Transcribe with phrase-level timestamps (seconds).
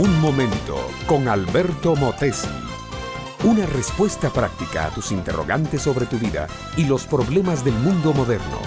[0.00, 2.48] Un momento con Alberto Motesi.
[3.44, 6.46] Una respuesta práctica a tus interrogantes sobre tu vida
[6.78, 8.60] y los problemas del mundo moderno.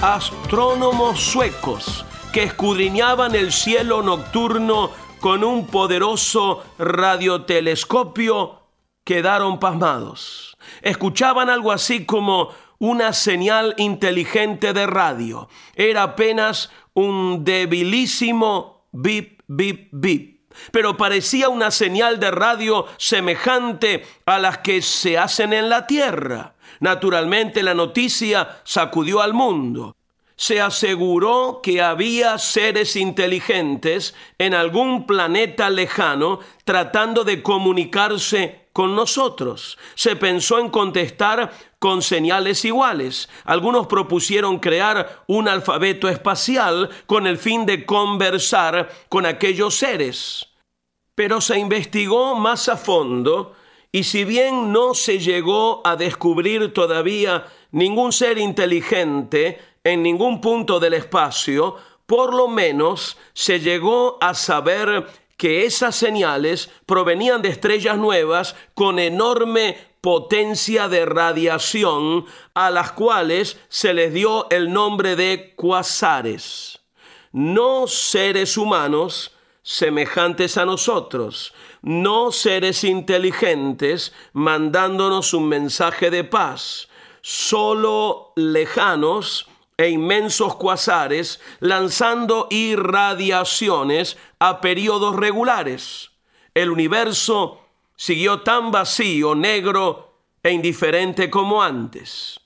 [0.00, 8.60] Astrónomos suecos que escudriñaban el cielo nocturno con un poderoso radiotelescopio
[9.02, 10.56] quedaron pasmados.
[10.82, 15.48] Escuchaban algo así como una señal inteligente de radio.
[15.74, 19.39] Era apenas un debilísimo bip,
[20.72, 26.54] Pero parecía una señal de radio semejante a las que se hacen en la Tierra.
[26.80, 29.96] Naturalmente la noticia sacudió al mundo
[30.40, 39.78] se aseguró que había seres inteligentes en algún planeta lejano tratando de comunicarse con nosotros.
[39.94, 43.28] Se pensó en contestar con señales iguales.
[43.44, 50.48] Algunos propusieron crear un alfabeto espacial con el fin de conversar con aquellos seres.
[51.14, 53.54] Pero se investigó más a fondo
[53.92, 60.78] y si bien no se llegó a descubrir todavía ningún ser inteligente, en ningún punto
[60.78, 65.06] del espacio, por lo menos se llegó a saber
[65.40, 73.58] que esas señales provenían de estrellas nuevas con enorme potencia de radiación a las cuales
[73.70, 76.80] se les dio el nombre de cuasares.
[77.32, 79.32] No seres humanos
[79.62, 86.90] semejantes a nosotros, no seres inteligentes mandándonos un mensaje de paz,
[87.22, 89.48] solo lejanos
[89.80, 96.10] e inmensos cuasares lanzando irradiaciones a periodos regulares.
[96.52, 97.62] El universo
[97.96, 102.40] siguió tan vacío, negro e indiferente como antes.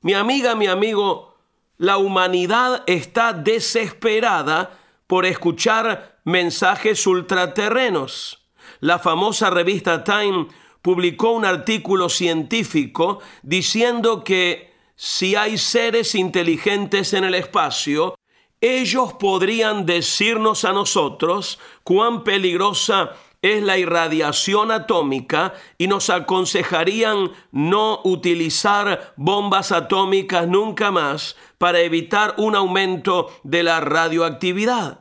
[0.00, 1.36] Mi amiga, mi amigo,
[1.78, 8.48] la humanidad está desesperada por escuchar mensajes ultraterrenos.
[8.80, 10.48] La famosa revista Time
[10.82, 18.14] publicó un artículo científico diciendo que si hay seres inteligentes en el espacio,
[18.60, 23.12] ellos podrían decirnos a nosotros cuán peligrosa
[23.42, 32.34] es la irradiación atómica y nos aconsejarían no utilizar bombas atómicas nunca más para evitar
[32.38, 35.00] un aumento de la radioactividad.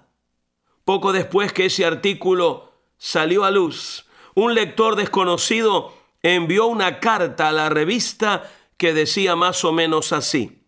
[0.83, 7.53] Poco después que ese artículo salió a luz, un lector desconocido envió una carta a
[7.53, 8.51] la revista
[8.83, 10.65] que decía más o menos así.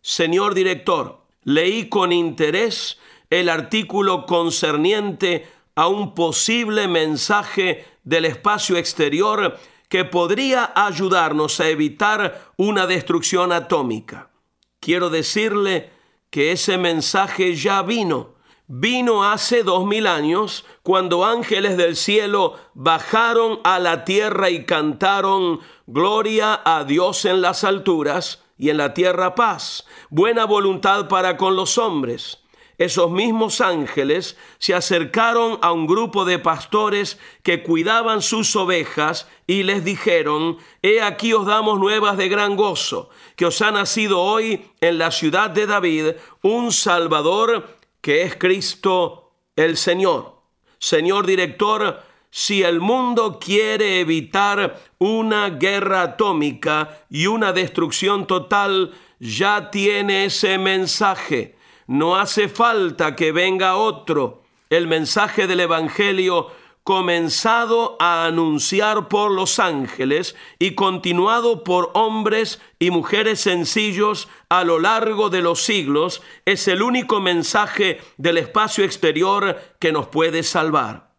[0.00, 2.98] Señor director, leí con interés
[3.30, 5.46] el artículo concerniente
[5.76, 14.32] a un posible mensaje del espacio exterior que podría ayudarnos a evitar una destrucción atómica.
[14.80, 15.90] Quiero decirle
[16.30, 18.31] que ese mensaje ya vino.
[18.74, 25.60] Vino hace dos mil años cuando ángeles del cielo bajaron a la tierra y cantaron
[25.86, 31.54] Gloria a Dios en las alturas y en la tierra paz, buena voluntad para con
[31.54, 32.38] los hombres.
[32.78, 39.64] Esos mismos ángeles se acercaron a un grupo de pastores que cuidaban sus ovejas y
[39.64, 44.64] les dijeron, He aquí os damos nuevas de gran gozo, que os ha nacido hoy
[44.80, 50.42] en la ciudad de David un Salvador que es Cristo el Señor.
[50.78, 59.70] Señor director, si el mundo quiere evitar una guerra atómica y una destrucción total, ya
[59.70, 61.56] tiene ese mensaje.
[61.86, 64.42] No hace falta que venga otro.
[64.68, 66.50] El mensaje del Evangelio
[66.84, 74.78] comenzado a anunciar por los ángeles y continuado por hombres y mujeres sencillos a lo
[74.80, 81.12] largo de los siglos, es el único mensaje del espacio exterior que nos puede salvar.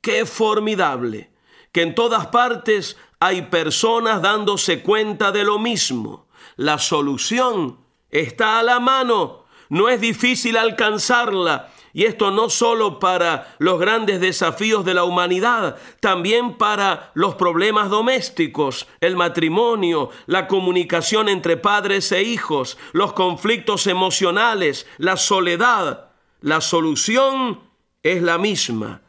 [0.00, 1.30] Qué formidable
[1.70, 6.28] que en todas partes hay personas dándose cuenta de lo mismo.
[6.56, 7.78] La solución
[8.10, 11.72] está a la mano, no es difícil alcanzarla.
[11.94, 17.88] Y esto no solo para los grandes desafíos de la humanidad, también para los problemas
[17.88, 26.10] domésticos, el matrimonio, la comunicación entre padres e hijos, los conflictos emocionales, la soledad.
[26.40, 27.60] La solución
[28.02, 29.00] es la misma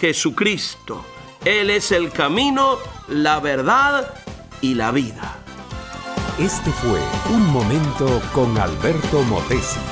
[0.00, 1.04] Jesucristo.
[1.44, 2.78] Él es el camino,
[3.08, 4.14] la verdad
[4.60, 5.38] y la vida.
[6.38, 7.00] Este fue
[7.34, 9.91] Un Momento con Alberto Motesi.